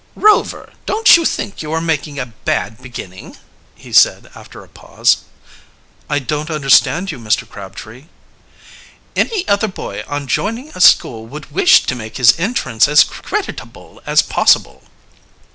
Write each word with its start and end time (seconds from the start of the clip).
"Rover, 0.15 0.73
don't 0.87 1.15
you 1.15 1.25
think, 1.25 1.61
you 1.61 1.71
are 1.73 1.79
making 1.79 2.17
a 2.17 2.25
bad 2.25 2.81
beginning?" 2.81 3.37
he 3.75 3.93
said 3.93 4.31
after 4.33 4.63
a 4.63 4.67
pause. 4.67 5.17
"I 6.09 6.17
don't 6.17 6.49
understand 6.49 7.11
you, 7.11 7.19
Mr. 7.19 7.47
Crabtree." 7.47 8.05
"Any 9.15 9.47
other 9.47 9.67
boy 9.67 10.03
on 10.07 10.25
joining 10.25 10.69
a 10.73 10.81
school 10.81 11.27
would 11.27 11.51
wish 11.51 11.83
to 11.85 11.93
make 11.93 12.17
his 12.17 12.33
entrance 12.39 12.87
as 12.87 13.03
creditable 13.03 14.01
as 14.07 14.23
possible." 14.23 14.81